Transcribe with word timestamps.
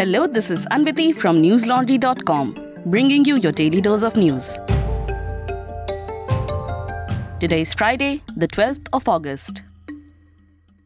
Hello, 0.00 0.26
this 0.26 0.50
is 0.50 0.64
Anviti 0.70 1.14
from 1.14 1.42
newslaundry.com, 1.42 2.56
bringing 2.86 3.22
you 3.26 3.36
your 3.36 3.52
daily 3.52 3.82
dose 3.82 4.02
of 4.02 4.16
news. 4.16 4.54
Today 7.38 7.60
is 7.60 7.74
Friday, 7.74 8.22
the 8.34 8.48
12th 8.48 8.88
of 8.94 9.06
August. 9.06 9.62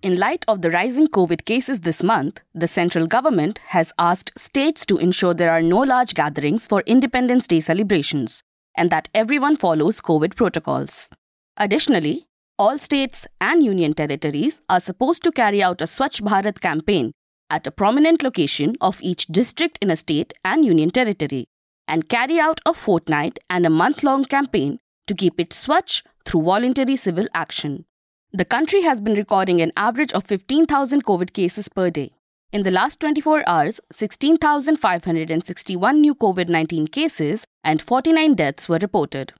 In 0.02 0.18
light 0.18 0.44
of 0.48 0.62
the 0.62 0.70
rising 0.72 1.06
COVID 1.06 1.44
cases 1.44 1.82
this 1.82 2.02
month, 2.02 2.40
the 2.56 2.66
central 2.66 3.06
government 3.06 3.60
has 3.68 3.92
asked 4.00 4.36
states 4.36 4.84
to 4.86 4.96
ensure 4.96 5.32
there 5.32 5.52
are 5.52 5.62
no 5.62 5.78
large 5.78 6.14
gatherings 6.14 6.66
for 6.66 6.80
Independence 6.80 7.46
Day 7.46 7.60
celebrations 7.60 8.42
and 8.76 8.90
that 8.90 9.08
everyone 9.14 9.56
follows 9.56 10.00
COVID 10.00 10.34
protocols. 10.34 11.08
Additionally, 11.56 12.26
all 12.58 12.78
states 12.78 13.28
and 13.40 13.62
union 13.62 13.94
territories 13.94 14.60
are 14.68 14.80
supposed 14.80 15.22
to 15.22 15.30
carry 15.30 15.62
out 15.62 15.80
a 15.80 15.84
Swachh 15.84 16.20
Bharat 16.20 16.58
campaign 16.60 17.12
at 17.54 17.66
a 17.68 17.76
prominent 17.80 18.22
location 18.22 18.76
of 18.80 19.02
each 19.10 19.26
district 19.26 19.78
in 19.80 19.90
a 19.90 19.96
state 19.96 20.32
and 20.44 20.64
union 20.64 20.90
territory 20.90 21.46
and 21.86 22.08
carry 22.08 22.40
out 22.40 22.60
a 22.66 22.74
fortnight 22.74 23.38
and 23.48 23.64
a 23.64 23.70
month 23.70 24.02
long 24.02 24.24
campaign 24.24 24.80
to 25.06 25.14
keep 25.14 25.38
it 25.38 25.50
Swachh 25.50 26.02
through 26.24 26.42
voluntary 26.42 26.96
civil 26.96 27.28
action. 27.34 27.84
The 28.32 28.44
country 28.44 28.82
has 28.82 29.00
been 29.00 29.14
recording 29.14 29.60
an 29.60 29.70
average 29.76 30.12
of 30.12 30.24
15,000 30.24 31.04
COVID 31.04 31.32
cases 31.32 31.68
per 31.68 31.90
day. 31.90 32.10
In 32.52 32.64
the 32.64 32.70
last 32.70 33.00
24 33.00 33.42
hours, 33.46 33.80
16,561 33.92 36.00
new 36.00 36.14
COVID 36.14 36.48
19 36.48 36.86
cases 36.88 37.44
and 37.62 37.82
49 37.82 38.34
deaths 38.34 38.68
were 38.68 38.78
reported. 38.82 39.32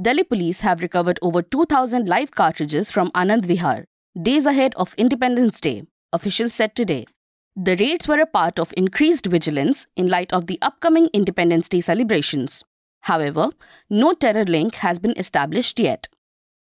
Delhi 0.00 0.24
police 0.24 0.60
have 0.60 0.80
recovered 0.80 1.18
over 1.22 1.42
2,000 1.42 2.08
live 2.08 2.30
cartridges 2.32 2.90
from 2.90 3.10
Anand 3.10 3.46
Vihar, 3.46 3.84
days 4.20 4.46
ahead 4.46 4.74
of 4.76 4.94
Independence 5.06 5.60
Day, 5.60 5.82
officials 6.12 6.54
said 6.54 6.74
today. 6.74 7.06
The 7.54 7.76
raids 7.76 8.08
were 8.08 8.20
a 8.20 8.26
part 8.26 8.58
of 8.58 8.72
increased 8.76 9.26
vigilance 9.26 9.86
in 9.96 10.08
light 10.08 10.32
of 10.32 10.46
the 10.46 10.58
upcoming 10.62 11.08
Independence 11.12 11.68
Day 11.68 11.80
celebrations. 11.80 12.64
However, 13.02 13.50
no 13.90 14.12
terror 14.14 14.44
link 14.44 14.76
has 14.76 14.98
been 14.98 15.18
established 15.18 15.78
yet. 15.78 16.08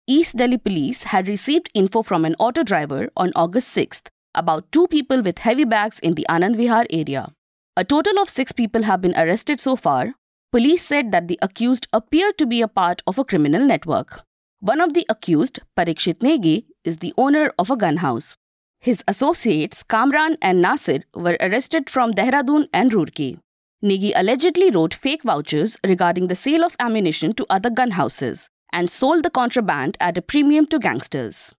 East 0.08 0.38
Delhi 0.38 0.58
police 0.58 1.03
had 1.03 1.28
received 1.28 1.69
info 1.73 2.02
from 2.02 2.25
an 2.25 2.36
auto 2.39 2.64
driver 2.64 3.09
on 3.16 3.31
August 3.36 3.75
6th 3.75 4.08
about 4.33 4.72
two 4.72 4.88
people 4.88 5.22
with 5.22 5.39
heavy 5.39 5.66
bags 5.66 6.00
in 6.00 6.16
the 6.16 6.25
Anand 6.30 6.56
Vihar 6.56 6.86
area. 6.89 7.31
A 7.75 7.84
total 7.84 8.19
of 8.19 8.30
six 8.30 8.52
people 8.52 8.84
have 8.84 9.02
been 9.02 9.16
arrested 9.16 9.59
so 9.59 9.75
far. 9.75 10.13
Police 10.52 10.84
said 10.84 11.11
that 11.11 11.28
the 11.28 11.38
accused 11.41 11.88
appeared 11.94 12.38
to 12.39 12.45
be 12.45 12.61
a 12.61 12.67
part 12.67 13.03
of 13.06 13.19
a 13.19 13.23
criminal 13.23 13.63
network. 13.63 14.23
One 14.59 14.81
of 14.81 14.94
the 14.94 15.06
accused, 15.08 15.59
Parikshit 15.78 16.19
Negi, 16.19 16.66
is 16.84 16.97
the 16.97 17.13
owner 17.17 17.52
of 17.59 17.69
a 17.69 17.78
gun 17.78 17.97
house. 17.97 18.36
His 18.81 19.03
associates, 19.08 19.83
Kamran 19.83 20.38
and 20.41 20.61
Nasir, 20.61 21.03
were 21.13 21.38
arrested 21.41 21.89
from 21.89 22.13
Dehradun 22.13 22.69
and 22.72 22.91
Roorkee. 22.91 23.39
Negi 23.83 24.13
allegedly 24.16 24.72
wrote 24.72 24.94
fake 24.94 25.23
vouchers 25.23 25.77
regarding 25.85 26.27
the 26.27 26.35
sale 26.35 26.63
of 26.63 26.77
ammunition 26.80 27.33
to 27.33 27.45
other 27.50 27.69
gun 27.69 27.91
houses 27.91 28.50
and 28.72 28.89
sold 28.89 29.23
the 29.23 29.30
contraband 29.30 29.97
at 30.00 30.17
a 30.17 30.22
premium 30.22 30.66
to 30.67 30.80
gangsters. 30.80 31.52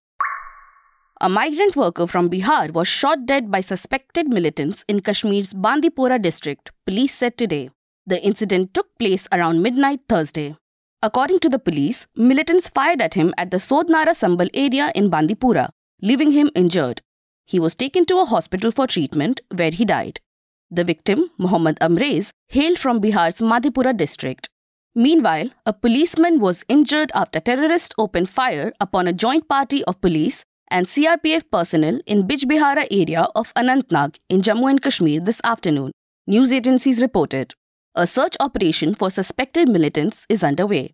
A 1.19 1.29
migrant 1.29 1.75
worker 1.75 2.07
from 2.07 2.27
Bihar 2.27 2.71
was 2.71 2.87
shot 2.87 3.27
dead 3.27 3.51
by 3.51 3.61
suspected 3.61 4.27
militants 4.27 4.83
in 4.87 5.01
Kashmir's 5.01 5.53
Bandipora 5.53 6.19
district, 6.19 6.71
police 6.87 7.13
said 7.13 7.37
today. 7.37 7.69
The 8.07 8.19
incident 8.23 8.73
took 8.73 8.97
place 8.97 9.27
around 9.31 9.61
midnight 9.61 9.99
Thursday. 10.09 10.55
According 11.03 11.39
to 11.41 11.49
the 11.49 11.59
police, 11.59 12.07
militants 12.15 12.69
fired 12.69 12.99
at 12.99 13.13
him 13.13 13.35
at 13.37 13.51
the 13.51 13.57
Sodnara 13.57 14.15
Sambal 14.21 14.49
area 14.55 14.91
in 14.95 15.11
Bandipora, 15.11 15.69
leaving 16.01 16.31
him 16.31 16.49
injured. 16.55 17.03
He 17.51 17.59
was 17.59 17.75
taken 17.75 18.05
to 18.05 18.19
a 18.19 18.23
hospital 18.23 18.71
for 18.71 18.87
treatment, 18.87 19.41
where 19.53 19.71
he 19.71 19.83
died. 19.83 20.21
The 20.69 20.85
victim, 20.85 21.31
Muhammad 21.37 21.77
Amrez, 21.81 22.31
hailed 22.47 22.79
from 22.79 23.01
Bihar's 23.01 23.41
Madhepura 23.41 23.95
district. 23.95 24.47
Meanwhile, 24.95 25.49
a 25.65 25.73
policeman 25.73 26.39
was 26.39 26.63
injured 26.69 27.11
after 27.13 27.41
terrorists 27.41 27.93
opened 27.97 28.29
fire 28.29 28.71
upon 28.79 29.05
a 29.05 29.11
joint 29.11 29.49
party 29.49 29.83
of 29.83 29.99
police 29.99 30.45
and 30.69 30.85
CRPF 30.85 31.43
personnel 31.51 31.99
in 32.05 32.25
Bijbehara 32.25 32.87
area 32.89 33.27
of 33.35 33.53
Anantnag 33.55 34.15
in 34.29 34.41
Jammu 34.41 34.69
and 34.69 34.81
Kashmir 34.81 35.19
this 35.19 35.41
afternoon, 35.43 35.91
news 36.25 36.53
agencies 36.53 37.01
reported. 37.01 37.53
A 37.95 38.07
search 38.07 38.37
operation 38.39 38.95
for 38.95 39.09
suspected 39.09 39.67
militants 39.67 40.25
is 40.29 40.41
underway. 40.41 40.93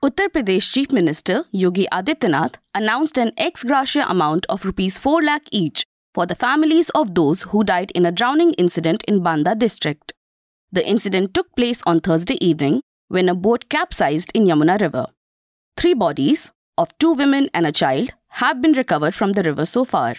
Uttar 0.00 0.28
Pradesh 0.28 0.72
Chief 0.72 0.92
Minister 0.92 1.44
Yogi 1.50 1.88
Adityanath 1.90 2.54
announced 2.72 3.18
an 3.18 3.32
ex 3.36 3.64
gratia 3.64 4.04
amount 4.08 4.46
of 4.48 4.64
rupees 4.64 4.96
4 4.96 5.24
lakh 5.24 5.48
each 5.50 5.82
for 6.14 6.24
the 6.24 6.36
families 6.36 6.88
of 6.90 7.16
those 7.16 7.42
who 7.50 7.64
died 7.64 7.90
in 7.96 8.06
a 8.06 8.12
drowning 8.12 8.52
incident 8.52 9.02
in 9.08 9.24
Banda 9.24 9.56
district. 9.56 10.12
The 10.70 10.86
incident 10.88 11.34
took 11.34 11.50
place 11.56 11.82
on 11.84 11.98
Thursday 11.98 12.36
evening 12.40 12.80
when 13.08 13.28
a 13.28 13.34
boat 13.34 13.68
capsized 13.68 14.30
in 14.34 14.44
Yamuna 14.44 14.80
River. 14.80 15.06
Three 15.76 15.94
bodies, 15.94 16.52
of 16.76 16.96
two 16.98 17.14
women 17.14 17.50
and 17.52 17.66
a 17.66 17.72
child, 17.72 18.10
have 18.42 18.62
been 18.62 18.74
recovered 18.74 19.16
from 19.16 19.32
the 19.32 19.42
river 19.42 19.66
so 19.66 19.84
far. 19.84 20.14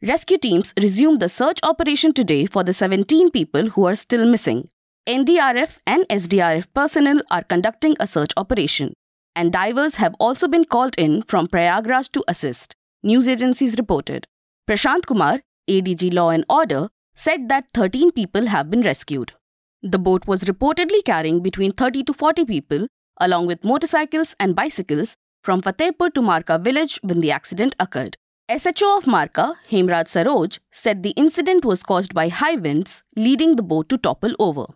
Rescue 0.00 0.38
teams 0.38 0.72
resumed 0.80 1.20
the 1.20 1.28
search 1.28 1.60
operation 1.62 2.14
today 2.14 2.46
for 2.46 2.64
the 2.64 2.72
17 2.72 3.30
people 3.30 3.68
who 3.76 3.84
are 3.84 3.94
still 3.94 4.24
missing. 4.26 4.70
NDRF 5.06 5.76
and 5.86 6.08
SDRF 6.08 6.72
personnel 6.72 7.20
are 7.30 7.44
conducting 7.44 7.94
a 8.00 8.06
search 8.06 8.32
operation, 8.38 8.94
and 9.38 9.52
divers 9.52 9.94
have 10.02 10.14
also 10.18 10.48
been 10.48 10.64
called 10.64 10.96
in 10.98 11.22
from 11.22 11.46
Prayagraj 11.46 12.10
to 12.12 12.24
assist, 12.26 12.74
news 13.04 13.28
agencies 13.28 13.76
reported. 13.78 14.26
Prashant 14.68 15.06
Kumar, 15.06 15.42
ADG 15.70 16.12
Law 16.12 16.30
and 16.30 16.44
Order, 16.48 16.88
said 17.14 17.48
that 17.48 17.70
13 17.72 18.10
people 18.10 18.46
have 18.46 18.68
been 18.68 18.82
rescued. 18.82 19.32
The 19.80 19.98
boat 19.98 20.26
was 20.26 20.42
reportedly 20.42 21.04
carrying 21.04 21.40
between 21.40 21.70
30 21.70 22.02
to 22.04 22.12
40 22.12 22.46
people, 22.46 22.88
along 23.20 23.46
with 23.46 23.62
motorcycles 23.62 24.34
and 24.40 24.56
bicycles, 24.56 25.14
from 25.44 25.62
Fatehpur 25.62 26.12
to 26.14 26.20
Marka 26.20 26.60
village 26.60 26.98
when 27.02 27.20
the 27.20 27.30
accident 27.30 27.76
occurred. 27.78 28.16
SHO 28.50 28.96
of 28.96 29.04
Marka, 29.04 29.54
Hemraj 29.70 30.08
Saroj, 30.14 30.58
said 30.72 31.04
the 31.04 31.10
incident 31.10 31.64
was 31.64 31.84
caused 31.84 32.12
by 32.12 32.28
high 32.28 32.56
winds, 32.56 33.04
leading 33.14 33.54
the 33.54 33.62
boat 33.62 33.88
to 33.90 33.98
topple 33.98 34.34
over. 34.40 34.66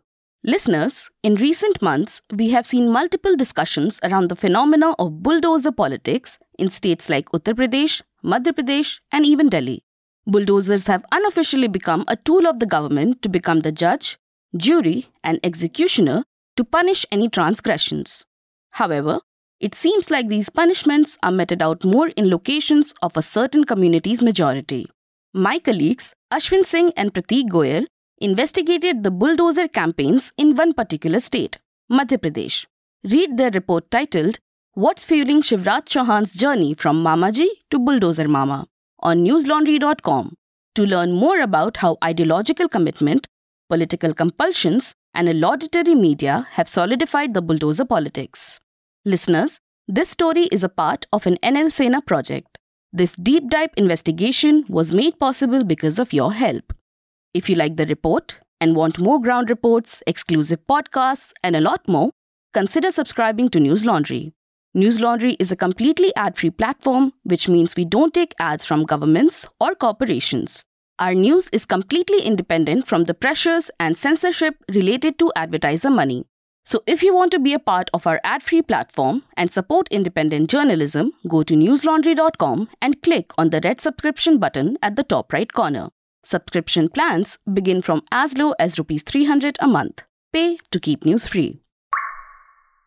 Listeners, 0.45 1.09
in 1.23 1.37
recent 1.37 1.81
months, 1.81 2.21
we 2.33 2.51
have 2.51 2.67
seen 2.67 2.89
multiple 2.89 3.37
discussions 3.37 4.01
around 4.03 4.29
the 4.29 4.35
phenomena 4.35 4.91
of 4.99 5.23
bulldozer 5.23 5.71
politics 5.71 6.37
in 6.59 6.69
states 6.69 7.09
like 7.09 7.31
Uttar 7.31 7.55
Pradesh, 7.55 8.03
Madhya 8.25 8.53
Pradesh, 8.53 8.99
and 9.13 9.25
even 9.25 9.49
Delhi. 9.49 9.85
Bulldozers 10.27 10.89
have 10.89 11.05
unofficially 11.13 11.69
become 11.69 12.05
a 12.09 12.17
tool 12.17 12.49
of 12.49 12.59
the 12.59 12.67
government 12.67 13.23
to 13.23 13.29
become 13.29 13.61
the 13.61 13.71
judge, 13.71 14.19
jury, 14.57 15.07
and 15.23 15.39
executioner 15.45 16.25
to 16.57 16.65
punish 16.65 17.07
any 17.13 17.29
transgressions. 17.29 18.27
However, 18.71 19.21
it 19.61 19.77
seems 19.77 20.11
like 20.11 20.27
these 20.27 20.51
punishments 20.51 21.19
are 21.23 21.31
meted 21.31 21.63
out 21.63 21.85
more 21.85 22.09
in 22.09 22.29
locations 22.29 22.93
of 23.01 23.17
a 23.17 23.23
certain 23.23 23.63
community's 23.63 24.21
majority. 24.21 24.89
My 25.33 25.61
colleagues, 25.61 26.13
Ashwin 26.33 26.67
Singh 26.67 26.93
and 26.97 27.15
Prateek 27.15 27.49
Goyal, 27.49 27.87
investigated 28.23 29.03
the 29.03 29.11
bulldozer 29.11 29.69
campaigns 29.69 30.33
in 30.37 30.55
one 30.55 30.73
particular 30.73 31.21
state, 31.21 31.59
Madhya 31.91 32.19
Pradesh. 32.19 32.67
Read 33.05 33.37
their 33.37 33.51
report 33.51 33.91
titled 33.91 34.39
What's 34.75 35.05
Fueling 35.05 35.43
Shivraj 35.43 35.87
Chauhan's 35.87 36.35
Journey 36.35 36.75
from 36.75 37.03
Mamaji 37.03 37.49
to 37.71 37.79
Bulldozer 37.79 38.29
Mama 38.29 38.67
on 39.01 39.25
newslaundry.com 39.25 40.35
to 40.75 40.87
learn 40.87 41.13
more 41.13 41.41
about 41.41 41.79
how 41.79 41.99
ideological 42.03 42.69
commitment 42.69 43.27
political 43.73 44.13
compulsions, 44.13 44.95
and 45.15 45.31
a 45.31 45.33
laudatory 45.33 45.95
media 45.95 46.47
have 46.57 46.69
solidified 46.69 47.33
the 47.33 47.41
bulldozer 47.41 47.87
politics. 47.87 48.61
Listeners, 49.07 49.61
this 49.89 50.11
story 50.11 50.43
is 50.57 50.63
a 50.63 50.69
part 50.69 51.07
of 51.11 51.27
an 51.27 51.39
NL 51.43 51.73
Sena 51.73 52.03
project. 52.03 52.59
This 52.93 53.13
deep 53.13 53.49
dive 53.49 53.71
investigation 53.79 54.67
was 54.69 54.93
made 54.93 55.19
possible 55.19 55.65
because 55.65 55.99
of 55.99 56.13
your 56.13 56.35
help. 56.35 56.75
If 57.35 57.49
you 57.49 57.57
like 57.57 57.77
the 57.77 57.87
report 57.87 58.41
and 58.61 58.77
want 58.77 58.99
more 58.99 59.19
ground 59.19 59.49
reports, 59.49 60.03
exclusive 60.07 60.61
podcasts, 60.69 61.33
and 61.43 61.57
a 61.57 61.63
lot 61.63 61.89
more, 61.89 62.11
consider 62.53 62.91
subscribing 62.91 63.49
to 63.51 63.61
News 63.61 63.87
Laundry. 63.87 64.35
News 64.75 65.01
Laundry 65.01 65.33
is 65.41 65.51
a 65.51 65.57
completely 65.57 66.15
ad 66.15 66.37
free 66.37 66.51
platform, 66.51 67.15
which 67.23 67.49
means 67.49 67.75
we 67.75 67.87
don't 67.87 68.13
take 68.13 68.35
ads 68.39 68.67
from 68.67 68.85
governments 68.85 69.47
or 69.59 69.75
corporations. 69.75 70.63
Our 70.99 71.15
news 71.15 71.49
is 71.55 71.65
completely 71.65 72.21
independent 72.21 72.87
from 72.87 73.05
the 73.05 73.15
pressures 73.15 73.71
and 73.81 73.97
censorship 73.97 74.57
related 74.71 75.19
to 75.19 75.33
advertiser 75.35 75.91
money. 75.91 76.27
So, 76.67 76.83
if 76.87 77.03
you 77.03 77.15
want 77.15 77.33
to 77.33 77.39
be 77.39 77.55
a 77.55 77.59
part 77.59 77.89
of 77.95 78.07
our 78.07 78.21
ad 78.25 78.43
free 78.43 78.63
platform 78.63 79.23
and 79.39 79.51
support 79.51 79.89
independent 79.91 80.51
journalism, 80.51 81.13
go 81.27 81.43
to 81.43 81.55
newslaundry.com 81.55 82.69
and 82.83 83.03
click 83.03 83.33
on 83.39 83.51
the 83.51 83.61
red 83.65 83.81
subscription 83.81 84.39
button 84.39 84.77
at 84.83 84.97
the 84.97 85.03
top 85.03 85.33
right 85.33 85.51
corner. 85.51 85.89
Subscription 86.25 86.89
plans 86.89 87.39
begin 87.53 87.83
from 87.83 88.03
as 88.13 88.37
low 88.39 88.53
as 88.59 88.79
Rs 88.79 89.03
300 89.03 89.57
a 89.61 89.67
month. 89.67 90.03
Pay 90.33 90.59
to 90.71 90.81
keep 90.81 91.05
news 91.05 91.27
free. 91.27 91.61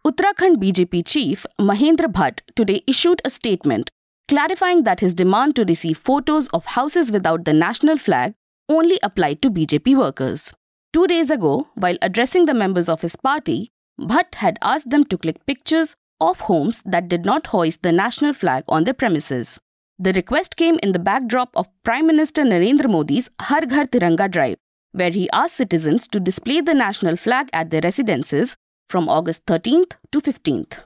Uttarakhand 0.05 0.57
BJP 0.57 1.05
chief 1.05 1.45
Mahendra 1.59 2.11
Bhatt 2.11 2.41
today 2.55 2.81
issued 2.87 3.21
a 3.25 3.29
statement 3.29 3.89
clarifying 4.27 4.83
that 4.83 4.99
his 4.99 5.13
demand 5.13 5.55
to 5.55 5.65
receive 5.65 5.97
photos 5.97 6.47
of 6.49 6.65
houses 6.65 7.11
without 7.11 7.45
the 7.45 7.53
national 7.53 7.97
flag 7.97 8.33
only 8.69 8.99
applied 9.03 9.41
to 9.41 9.51
BJP 9.51 9.95
workers. 9.97 10.53
Two 10.93 11.07
days 11.07 11.29
ago, 11.29 11.67
while 11.75 11.97
addressing 12.01 12.45
the 12.45 12.53
members 12.53 12.87
of 12.87 13.01
his 13.01 13.15
party, 13.15 13.71
Bhatt 13.99 14.35
had 14.35 14.57
asked 14.61 14.89
them 14.89 15.03
to 15.05 15.17
click 15.17 15.45
pictures 15.45 15.95
of 16.21 16.41
homes 16.41 16.81
that 16.85 17.09
did 17.09 17.25
not 17.25 17.47
hoist 17.47 17.81
the 17.83 17.91
national 17.91 18.33
flag 18.33 18.63
on 18.67 18.85
their 18.85 18.93
premises. 18.93 19.59
The 19.97 20.11
request 20.11 20.57
came 20.57 20.77
in 20.83 20.91
the 20.91 20.99
backdrop 20.99 21.51
of 21.55 21.67
Prime 21.83 22.05
Minister 22.05 22.43
Narendra 22.43 22.89
Modi's 22.89 23.29
Har 23.39 23.65
Ghar 23.65 23.85
Tiranga 23.85 24.29
drive, 24.29 24.57
where 24.91 25.11
he 25.11 25.29
asked 25.31 25.55
citizens 25.55 26.07
to 26.09 26.19
display 26.19 26.59
the 26.59 26.73
national 26.73 27.15
flag 27.15 27.49
at 27.53 27.69
their 27.69 27.81
residences 27.81 28.57
from 28.89 29.07
August 29.07 29.45
13th 29.45 29.93
to 30.11 30.19
15th. 30.19 30.79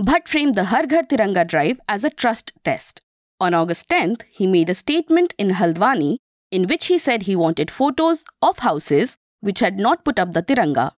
Bhatt 0.00 0.28
framed 0.28 0.54
the 0.54 0.64
Har 0.64 0.86
Ghar 0.86 1.02
Tiranga 1.02 1.46
drive 1.46 1.78
as 1.88 2.04
a 2.04 2.10
trust 2.10 2.52
test. 2.64 3.02
On 3.38 3.52
August 3.52 3.88
10th, 3.90 4.22
he 4.30 4.46
made 4.46 4.70
a 4.70 4.74
statement 4.74 5.34
in 5.36 5.50
Haldwani 5.50 6.16
in 6.50 6.66
which 6.66 6.86
he 6.86 6.96
said 6.96 7.24
he 7.24 7.36
wanted 7.36 7.70
photos 7.70 8.24
of 8.40 8.60
houses 8.60 9.18
which 9.40 9.60
had 9.60 9.78
not 9.78 10.04
put 10.04 10.18
up 10.18 10.32
the 10.32 10.42
Tiranga. 10.42 10.92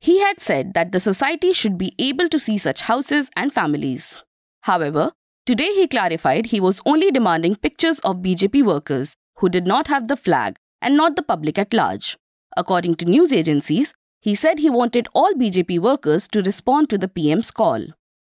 He 0.00 0.20
had 0.20 0.38
said 0.38 0.74
that 0.74 0.92
the 0.92 1.00
society 1.00 1.54
should 1.54 1.78
be 1.78 1.94
able 1.98 2.28
to 2.28 2.38
see 2.38 2.58
such 2.58 2.82
houses 2.82 3.30
and 3.34 3.54
families. 3.54 4.22
However, 4.62 5.12
today 5.46 5.72
he 5.74 5.86
clarified 5.86 6.46
he 6.46 6.60
was 6.60 6.80
only 6.84 7.10
demanding 7.12 7.54
pictures 7.54 8.00
of 8.00 8.16
BJP 8.16 8.64
workers 8.64 9.16
who 9.36 9.48
did 9.48 9.66
not 9.66 9.86
have 9.86 10.08
the 10.08 10.16
flag 10.16 10.56
and 10.82 10.96
not 10.96 11.14
the 11.14 11.22
public 11.22 11.56
at 11.56 11.72
large. 11.72 12.16
According 12.56 12.96
to 12.96 13.04
news 13.04 13.32
agencies, 13.32 13.94
he 14.20 14.34
said 14.34 14.58
he 14.58 14.68
wanted 14.68 15.06
all 15.14 15.32
BJP 15.34 15.78
workers 15.78 16.26
to 16.28 16.42
respond 16.42 16.90
to 16.90 16.98
the 16.98 17.06
PM's 17.06 17.52
call. 17.52 17.86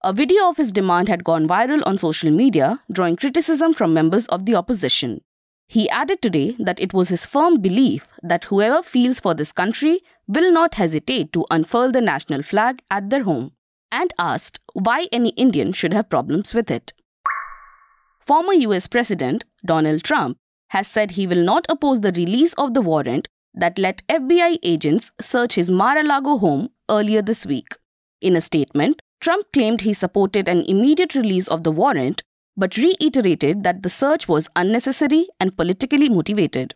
A 0.02 0.12
video 0.12 0.48
of 0.48 0.56
his 0.56 0.72
demand 0.72 1.08
had 1.08 1.22
gone 1.22 1.46
viral 1.46 1.86
on 1.86 1.98
social 1.98 2.30
media, 2.30 2.80
drawing 2.90 3.16
criticism 3.16 3.74
from 3.74 3.92
members 3.92 4.26
of 4.28 4.46
the 4.46 4.54
opposition. 4.54 5.20
He 5.68 5.90
added 5.90 6.22
today 6.22 6.56
that 6.58 6.80
it 6.80 6.94
was 6.94 7.10
his 7.10 7.26
firm 7.26 7.60
belief 7.60 8.06
that 8.22 8.44
whoever 8.44 8.82
feels 8.82 9.20
for 9.20 9.34
this 9.34 9.52
country 9.52 10.00
will 10.26 10.50
not 10.50 10.76
hesitate 10.76 11.32
to 11.34 11.44
unfurl 11.50 11.92
the 11.92 12.00
national 12.00 12.42
flag 12.42 12.82
at 12.90 13.10
their 13.10 13.24
home, 13.24 13.52
and 13.90 14.12
asked 14.18 14.58
why 14.72 15.06
any 15.12 15.30
Indian 15.30 15.72
should 15.72 15.92
have 15.92 16.08
problems 16.08 16.54
with 16.54 16.70
it. 16.70 16.94
Former 18.24 18.52
US 18.52 18.86
President 18.86 19.44
Donald 19.64 20.04
Trump 20.04 20.38
has 20.68 20.86
said 20.86 21.12
he 21.12 21.26
will 21.26 21.42
not 21.42 21.66
oppose 21.68 22.00
the 22.00 22.12
release 22.12 22.52
of 22.54 22.72
the 22.72 22.80
warrant 22.80 23.28
that 23.52 23.78
let 23.78 24.06
FBI 24.08 24.58
agents 24.62 25.10
search 25.20 25.54
his 25.54 25.70
Mar 25.70 25.98
a 25.98 26.04
Lago 26.04 26.38
home 26.38 26.68
earlier 26.88 27.20
this 27.20 27.44
week. 27.44 27.76
In 28.20 28.36
a 28.36 28.40
statement, 28.40 29.02
Trump 29.20 29.46
claimed 29.52 29.80
he 29.80 29.92
supported 29.92 30.48
an 30.48 30.62
immediate 30.62 31.16
release 31.16 31.48
of 31.48 31.64
the 31.64 31.72
warrant, 31.72 32.22
but 32.56 32.76
reiterated 32.76 33.64
that 33.64 33.82
the 33.82 33.90
search 33.90 34.28
was 34.28 34.48
unnecessary 34.54 35.26
and 35.40 35.56
politically 35.56 36.08
motivated. 36.08 36.74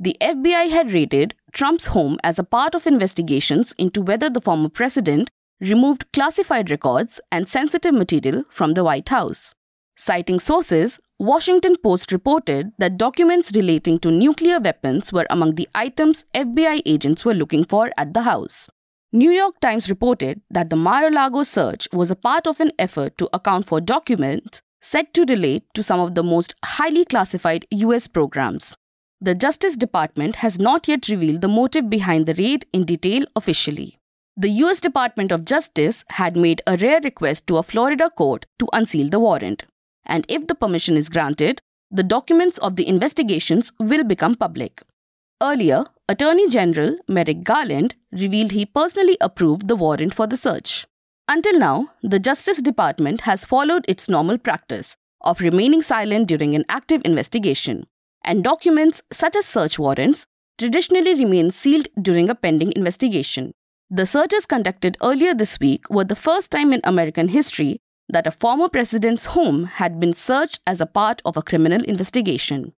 The 0.00 0.16
FBI 0.20 0.70
had 0.70 0.92
raided 0.92 1.34
Trump's 1.52 1.88
home 1.88 2.18
as 2.24 2.38
a 2.38 2.44
part 2.44 2.74
of 2.74 2.86
investigations 2.86 3.74
into 3.78 4.00
whether 4.00 4.30
the 4.30 4.40
former 4.40 4.70
president 4.70 5.30
removed 5.60 6.10
classified 6.12 6.70
records 6.70 7.20
and 7.30 7.48
sensitive 7.48 7.94
material 7.94 8.44
from 8.48 8.72
the 8.74 8.84
White 8.84 9.10
House. 9.10 9.54
Citing 9.98 10.38
sources, 10.38 11.00
Washington 11.18 11.74
Post 11.82 12.12
reported 12.12 12.72
that 12.76 12.98
documents 12.98 13.52
relating 13.54 13.98
to 14.00 14.10
nuclear 14.10 14.60
weapons 14.60 15.10
were 15.10 15.26
among 15.30 15.54
the 15.54 15.66
items 15.74 16.22
FBI 16.34 16.82
agents 16.84 17.24
were 17.24 17.32
looking 17.32 17.64
for 17.64 17.90
at 17.96 18.12
the 18.12 18.22
house. 18.22 18.68
New 19.10 19.30
York 19.30 19.58
Times 19.60 19.88
reported 19.88 20.42
that 20.50 20.68
the 20.68 20.76
Mar-a-Lago 20.76 21.44
search 21.44 21.88
was 21.94 22.10
a 22.10 22.16
part 22.16 22.46
of 22.46 22.60
an 22.60 22.72
effort 22.78 23.16
to 23.16 23.30
account 23.32 23.66
for 23.66 23.80
documents 23.80 24.60
said 24.82 25.14
to 25.14 25.24
relate 25.24 25.64
to 25.72 25.82
some 25.82 25.98
of 25.98 26.14
the 26.14 26.22
most 26.22 26.54
highly 26.62 27.06
classified 27.06 27.66
US 27.70 28.06
programs. 28.06 28.76
The 29.22 29.34
Justice 29.34 29.78
Department 29.78 30.36
has 30.36 30.58
not 30.58 30.86
yet 30.88 31.08
revealed 31.08 31.40
the 31.40 31.48
motive 31.48 31.88
behind 31.88 32.26
the 32.26 32.34
raid 32.34 32.66
in 32.74 32.84
detail 32.84 33.24
officially. 33.34 33.98
The 34.36 34.50
US 34.50 34.78
Department 34.78 35.32
of 35.32 35.46
Justice 35.46 36.04
had 36.10 36.36
made 36.36 36.60
a 36.66 36.76
rare 36.76 37.00
request 37.02 37.46
to 37.46 37.56
a 37.56 37.62
Florida 37.62 38.10
court 38.10 38.44
to 38.58 38.68
unseal 38.74 39.08
the 39.08 39.18
warrant 39.18 39.64
and 40.06 40.24
if 40.28 40.46
the 40.46 40.54
permission 40.54 40.96
is 40.96 41.08
granted, 41.08 41.60
the 41.90 42.02
documents 42.02 42.58
of 42.58 42.76
the 42.76 42.88
investigations 42.88 43.72
will 43.78 44.04
become 44.04 44.34
public. 44.34 44.82
Earlier, 45.42 45.84
Attorney 46.08 46.48
General 46.48 46.96
Merrick 47.08 47.44
Garland 47.44 47.94
revealed 48.10 48.52
he 48.52 48.64
personally 48.64 49.16
approved 49.20 49.68
the 49.68 49.76
warrant 49.76 50.14
for 50.14 50.26
the 50.26 50.36
search. 50.36 50.86
Until 51.28 51.58
now, 51.58 51.90
the 52.02 52.18
Justice 52.18 52.62
Department 52.62 53.22
has 53.22 53.44
followed 53.44 53.84
its 53.88 54.08
normal 54.08 54.38
practice 54.38 54.96
of 55.20 55.40
remaining 55.40 55.82
silent 55.82 56.28
during 56.28 56.54
an 56.54 56.64
active 56.68 57.02
investigation, 57.04 57.86
and 58.24 58.44
documents 58.44 59.02
such 59.12 59.36
as 59.36 59.44
search 59.44 59.78
warrants 59.78 60.26
traditionally 60.58 61.14
remain 61.14 61.50
sealed 61.50 61.88
during 62.00 62.30
a 62.30 62.34
pending 62.34 62.72
investigation. 62.76 63.52
The 63.90 64.06
searches 64.06 64.46
conducted 64.46 64.96
earlier 65.02 65.34
this 65.34 65.60
week 65.60 65.90
were 65.90 66.04
the 66.04 66.16
first 66.16 66.50
time 66.50 66.72
in 66.72 66.80
American 66.82 67.28
history 67.28 67.80
that 68.08 68.26
a 68.26 68.30
former 68.30 68.68
president's 68.68 69.26
home 69.26 69.64
had 69.64 69.98
been 69.98 70.12
searched 70.12 70.60
as 70.66 70.80
a 70.80 70.86
part 70.86 71.22
of 71.24 71.36
a 71.36 71.42
criminal 71.42 71.82
investigation. 71.84 72.72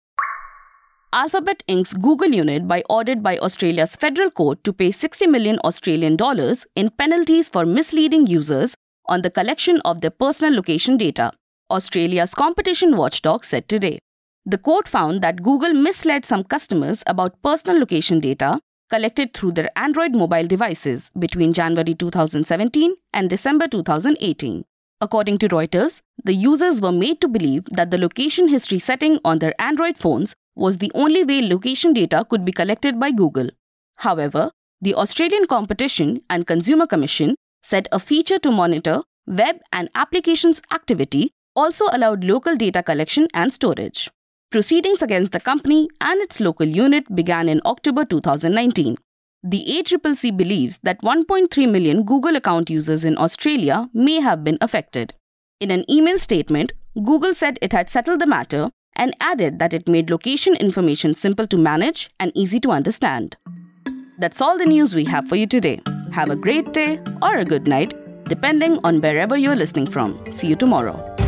Alphabet 1.13 1.63
Inc.'s 1.69 1.95
Google 1.95 2.29
unit 2.35 2.69
by 2.69 2.83
ordered 2.91 3.23
by 3.23 3.39
Australia's 3.39 3.97
federal 3.97 4.31
court 4.31 4.63
to 4.65 4.73
pay 4.73 4.91
60 4.91 5.27
million 5.27 5.59
Australian 5.65 6.17
dollars 6.17 6.67
in 6.77 6.91
penalties 6.91 7.49
for 7.49 7.65
misleading 7.65 8.27
users 8.27 8.75
on 9.07 9.23
the 9.23 9.31
collection 9.31 9.81
of 9.87 10.03
their 10.03 10.11
personal 10.11 10.55
location 10.55 10.99
data, 10.99 11.33
Australia's 11.71 12.35
competition 12.35 12.97
watchdog 12.97 13.45
said 13.45 13.69
today. 13.69 13.99
The 14.45 14.59
court 14.59 14.87
found 14.87 15.23
that 15.23 15.43
Google 15.43 15.73
misled 15.73 16.25
some 16.25 16.45
customers 16.45 17.03
about 17.07 17.41
personal 17.43 17.81
location 17.81 18.21
data 18.21 18.61
collected 18.91 19.35
through 19.35 19.53
their 19.53 19.69
Android 19.77 20.15
mobile 20.15 20.47
devices 20.47 21.11
between 21.19 21.53
January 21.53 21.95
2017 21.95 22.95
and 23.13 23.31
December 23.31 23.69
2018. 23.69 24.65
According 25.00 25.39
to 25.39 25.49
Reuters, 25.49 26.00
the 26.25 26.35
users 26.35 26.81
were 26.81 26.91
made 26.91 27.21
to 27.21 27.29
believe 27.29 27.65
that 27.71 27.93
the 27.93 27.99
location 27.99 28.49
history 28.49 28.81
setting 28.81 29.21
on 29.25 29.39
their 29.39 29.55
Android 29.61 29.97
phones 29.97 30.35
was 30.56 30.79
the 30.79 30.91
only 30.93 31.23
way 31.23 31.41
location 31.41 31.93
data 31.93 32.27
could 32.29 32.45
be 32.45 32.50
collected 32.50 32.99
by 32.99 33.12
Google. 33.12 33.49
However, 33.97 34.50
the 34.81 34.95
Australian 34.95 35.47
Competition 35.47 36.23
and 36.29 36.49
Consumer 36.49 36.89
Commission 36.89 37.37
said 37.62 37.87
a 37.93 38.00
feature 38.00 38.39
to 38.41 38.50
monitor 38.50 39.03
web 39.29 39.61
and 39.73 39.89
applications 39.95 40.61
activity 40.73 41.31
also 41.55 41.85
allowed 41.93 42.25
local 42.25 42.56
data 42.56 42.83
collection 42.83 43.29
and 43.35 43.55
storage. 43.55 44.11
Proceedings 44.50 45.03
against 45.03 45.31
the 45.31 45.41
company 45.41 45.89
and 46.00 46.21
its 46.23 46.41
local 46.41 46.67
unit 46.67 47.15
began 47.15 47.49
in 47.49 47.61
October 47.64 48.05
2019. 48.05 48.97
The 49.45 49.64
ACCC 49.68 50.37
believes 50.37 50.78
that 50.83 51.00
1.3 51.02 51.71
million 51.71 52.04
Google 52.04 52.35
account 52.35 52.68
users 52.68 53.04
in 53.04 53.16
Australia 53.16 53.88
may 53.95 54.21
have 54.21 54.42
been 54.42 54.59
affected. 54.61 55.14
In 55.61 55.71
an 55.71 55.88
email 55.88 56.18
statement, 56.18 56.73
Google 57.04 57.35
said 57.35 57.59
it 57.62 57.73
had 57.73 57.88
settled 57.88 58.21
the 58.21 58.26
matter 58.26 58.71
and 58.97 59.16
added 59.21 59.61
that 59.61 59.73
it 59.73 59.88
made 59.88 60.11
location 60.11 60.57
information 60.57 61.14
simple 61.14 61.47
to 61.47 61.57
manage 61.57 62.11
and 62.18 62.33
easy 62.35 62.59
to 62.59 62.71
understand. 62.71 63.37
That's 64.18 64.40
all 64.40 64.59
the 64.59 64.66
news 64.66 64.97
we 64.97 65.04
have 65.04 65.28
for 65.28 65.37
you 65.37 65.47
today. 65.47 65.80
Have 66.11 66.30
a 66.30 66.37
great 66.37 66.73
day 66.73 67.00
or 67.23 67.37
a 67.37 67.45
good 67.45 67.68
night, 67.68 67.95
depending 68.28 68.80
on 68.83 69.00
wherever 69.00 69.37
you're 69.37 69.54
listening 69.54 69.88
from. 69.88 70.21
See 70.33 70.49
you 70.49 70.57
tomorrow. 70.57 71.27